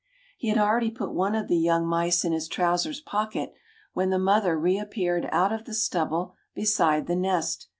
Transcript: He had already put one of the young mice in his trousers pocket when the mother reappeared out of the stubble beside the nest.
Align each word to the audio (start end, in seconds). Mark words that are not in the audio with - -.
He 0.35 0.47
had 0.47 0.57
already 0.57 0.89
put 0.89 1.13
one 1.13 1.35
of 1.35 1.47
the 1.47 1.55
young 1.59 1.85
mice 1.85 2.25
in 2.25 2.33
his 2.33 2.47
trousers 2.47 2.99
pocket 2.99 3.53
when 3.93 4.09
the 4.09 4.17
mother 4.17 4.57
reappeared 4.57 5.29
out 5.31 5.53
of 5.53 5.65
the 5.65 5.75
stubble 5.75 6.33
beside 6.55 7.05
the 7.05 7.15
nest. 7.15 7.67